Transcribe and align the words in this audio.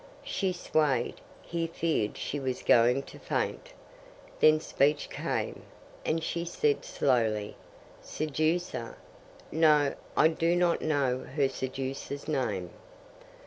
She 0.23 0.51
swayed; 0.51 1.21
he 1.43 1.67
feared 1.67 2.17
she 2.17 2.39
was 2.39 2.63
going 2.63 3.03
to 3.03 3.19
faint. 3.19 3.71
Then 4.39 4.59
speech 4.59 5.11
came, 5.11 5.61
and 6.03 6.23
she 6.23 6.43
said 6.43 6.83
slowly: 6.83 7.55
"Seducer? 8.01 8.97
No; 9.51 9.93
I 10.17 10.29
do 10.29 10.55
not 10.55 10.81
know 10.81 11.19
her 11.35 11.47
seducer's 11.47 12.27
name." 12.27 12.71